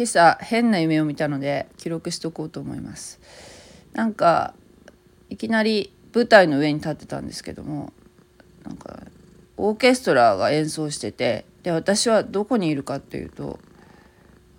[0.00, 3.20] 今朝変な夢を見たので記録しとこうと思います。
[3.92, 4.54] なんか
[5.28, 7.92] いきなり舞台の上に立ってたんですけども
[8.64, 9.00] なんか
[9.58, 13.58] オーケストラが演奏しててで私はどこにいるかっていうと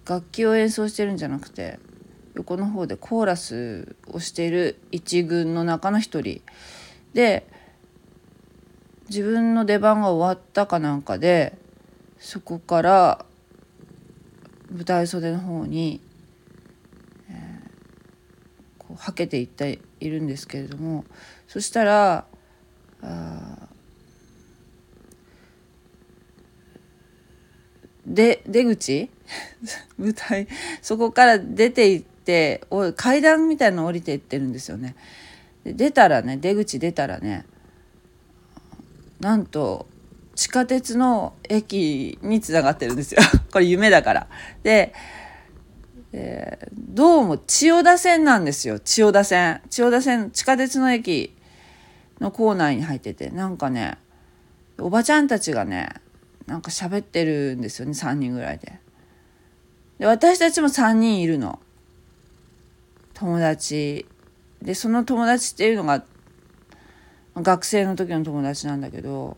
[0.08, 1.80] 楽器を演奏してるんじゃなくて
[2.36, 6.44] 横の方でコーラスをしている一軍の中の一人。
[7.16, 7.48] で
[9.10, 11.58] 自分の出番が終わったかなんかで
[12.20, 13.26] そこから
[14.72, 16.02] 舞台袖の方に、
[17.30, 21.06] えー、こうはけていっているんですけれども
[21.48, 22.26] そしたら
[28.06, 29.10] で出口
[29.98, 30.48] 舞台
[30.82, 32.64] そこから出て行って
[32.96, 34.96] 階段みたいの降りていってるんですよね。
[35.64, 37.46] で出たらね出口出たらね
[39.20, 39.88] なんと
[40.42, 43.22] 地下鉄の駅につながってるんですよ。
[43.54, 44.28] これ夢だから。
[44.64, 44.92] で、
[46.14, 48.80] えー、どうも千代田線なんですよ。
[48.80, 49.62] 千代田線。
[49.70, 51.38] 千代田線地下鉄の駅
[52.20, 53.30] の構内に入ってて。
[53.30, 54.00] なんかね
[54.80, 55.90] おばちゃんたちがね
[56.48, 57.92] なんか喋ってるんですよね。
[57.92, 58.80] 3人ぐらいで。
[60.00, 61.60] で私たちも3人いるの。
[63.14, 64.08] 友達。
[64.60, 66.04] でその友達っていうのが
[67.36, 69.38] 学生の時の友達なんだけど。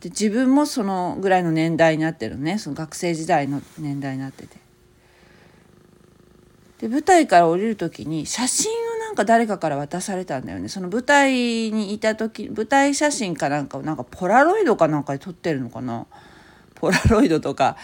[0.00, 2.58] で自分もそのぐらいの年代になってるね。
[2.58, 4.56] その学生時代の年代になってて。
[6.78, 10.68] で舞台から降りる時に写真をなんか誰かから渡されたんだよね。
[10.68, 16.06] その舞台にいた時舞台写真かなんかをなんかポラロイドかなんかで撮ってるのかな。
[16.76, 17.76] ポラロイドとか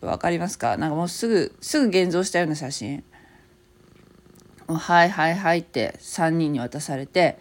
[0.00, 0.78] 分かりますか？
[0.78, 3.04] なんかもうすぐすぐ現像したような写真。
[4.66, 7.38] はいはいはいって3人に渡されて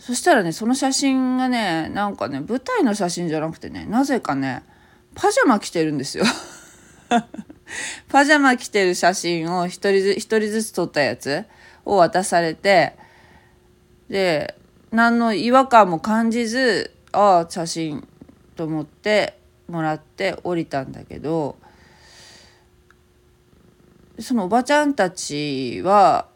[0.00, 4.62] そしたらねその写真がねなんかね舞台の写真じゃなくてねなぜかね
[5.14, 6.24] パジャマ着てるんですよ。
[8.08, 11.44] パジャマ着てる写真を一人ず一人ずつ撮ったやつ
[11.84, 12.96] を渡されて
[14.08, 14.56] で
[14.90, 18.08] 何の違和感も感じずああ写真
[18.56, 19.38] と思って
[19.68, 21.56] もらって降りたんだけど
[24.18, 26.29] そのおばちゃんたちは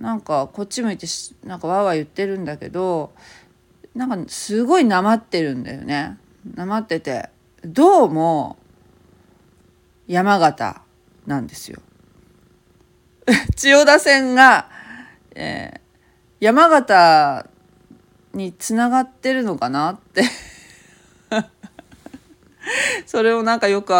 [0.00, 1.06] なんかこっち向いて
[1.44, 3.12] なんかわーわー言ってるんだけど
[3.94, 6.16] なんかすごいなまってるんだよね
[6.54, 7.28] なまってて
[7.64, 8.56] どうも
[10.06, 10.82] 山形
[11.26, 11.80] なんですよ。
[13.54, 14.68] 千代田線が、
[15.36, 15.80] えー、
[16.40, 17.46] 山形
[18.32, 20.24] につながってるのかなって
[23.06, 23.92] それをなんかよく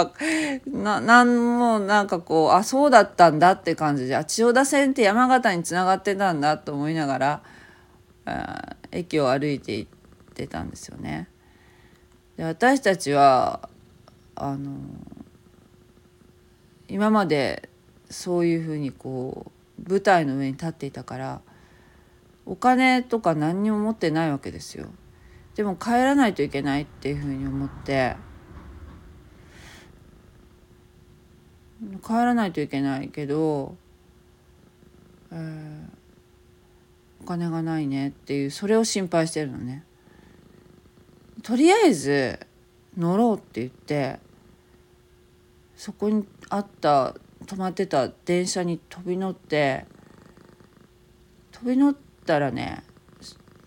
[0.67, 7.43] ななんもなんかこうあそうだったんだって感じであ千代田線って山形につながってたんだと思いながら
[8.27, 11.29] あ駅を歩いて行ってたんですよね。
[12.37, 13.69] で私たちは
[14.35, 14.71] あの
[16.89, 17.69] 今まで
[18.09, 19.53] そういうふうにこ
[19.87, 21.41] う舞台の上に立っていたから
[22.47, 24.87] お金とか何にも持ってないわけですよ。
[25.55, 28.17] でも帰らないといけないっていうふうに思って
[32.05, 33.75] 帰らないといけないけど、
[35.33, 39.85] えー、お金がないねっていうそれを心配してるのね。
[41.43, 42.39] とりあえず
[42.97, 44.21] 乗ろうって言って
[45.75, 47.15] そこにあった
[47.47, 49.87] 止まってた電車に飛び乗って
[51.53, 51.97] 飛び乗っ
[52.27, 52.83] たらね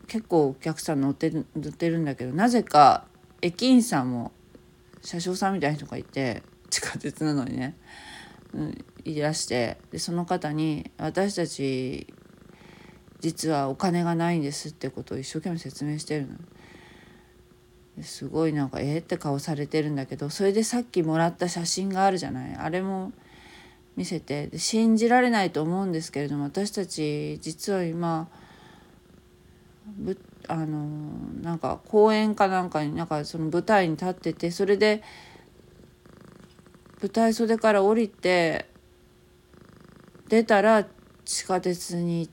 [0.07, 3.05] 結構お客さん乗って乗ってるんだけどなぜか
[3.41, 4.31] 駅員さんも
[5.01, 7.75] 車掌さんみたいな人がいて地下鉄なのにね、
[8.53, 9.77] うん、いらして。
[9.91, 12.07] でその方に「私たち
[13.19, 16.35] 実はお金がないんです」ってことを一生懸命説明してるの。
[18.01, 22.55] すごいなんかえー、って顔されてるんだけどそれでさっきもらった写真があるじゃない。
[22.55, 23.11] あれも
[23.95, 24.47] 見せて。
[24.47, 28.27] で信じられないと思うんですけれども私たち実は今
[29.95, 30.17] ぶ
[30.47, 30.87] あの
[31.41, 35.03] なんか公演かなんかになんかその舞台に立っててそれで
[37.03, 38.65] 舞台袖から降りて
[40.29, 40.87] 出たら
[41.25, 42.29] 地下鉄に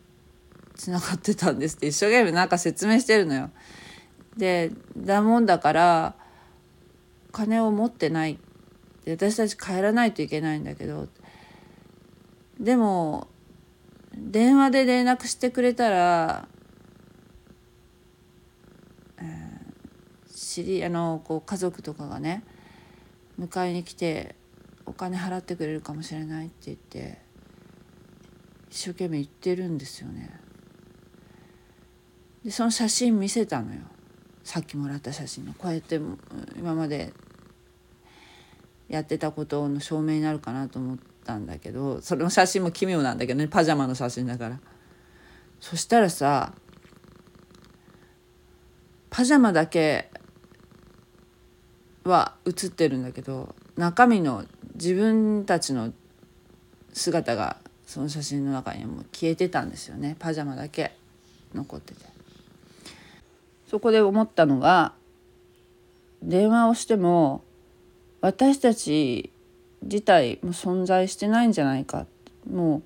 [0.76, 3.50] つながってたんですって一生懸命なんか説明してるのよ。
[4.36, 6.14] でだもんだから
[7.32, 8.38] 金を持ってない
[9.04, 11.08] で私たち帰らないといけないんだけど
[12.60, 13.26] でも
[14.14, 16.48] 電話で連絡してくれたら、
[19.18, 22.44] えー、知りあのこう家族とかがね
[23.36, 24.36] 迎えに来て
[24.86, 27.18] お金払ってくれるかもしれないって言って
[28.70, 30.38] 一生懸命言ってるんですよね。
[32.44, 33.80] でその写真見せたのよ。
[34.44, 35.54] さっきもらった写真の。
[35.54, 36.00] こうやって
[36.56, 37.12] 今まで
[38.88, 43.48] やってたことの証明になるかなと思ったんだけどその写真も奇妙なんだけどね。
[43.48, 44.60] パジャマの写真だから。
[45.60, 46.54] そしたらさ
[49.10, 50.10] パジャマだけ
[52.04, 54.44] は写ってるんだけど中身の
[54.80, 55.92] 自分たちの
[56.94, 60.16] 姿がその写真の中にも消えてたんですよね。
[60.18, 60.92] パジャマだけ
[61.54, 62.00] 残ってて。
[63.68, 64.94] そこで思ったのが
[66.22, 67.44] 電話をしても
[68.20, 69.30] 私たち
[69.82, 72.06] 自体も存在してないんじゃないか。
[72.50, 72.82] もう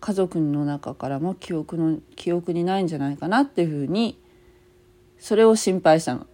[0.00, 4.18] 家族の中からも記憶の記憶にないんじゃないかなっていうふうに
[5.18, 6.26] それを心配したの。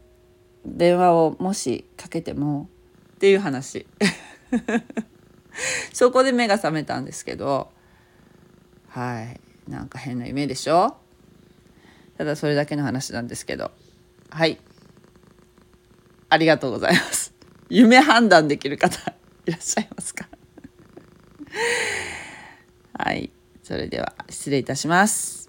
[0.65, 2.69] 電話をもしかけても。
[3.15, 3.87] っていう話。
[5.93, 7.73] そこで目が覚めたんですけど
[8.89, 9.41] はい。
[9.69, 10.97] なんか変な夢でしょ？
[12.19, 13.73] ただそれだけの話なんですけど。
[14.31, 14.59] はい。
[16.29, 17.33] ありがとうございます。
[17.69, 19.15] 夢判断できる方
[19.47, 20.29] いらっしゃいますか？
[22.93, 23.31] はい。
[23.63, 25.44] それでは失礼いたします。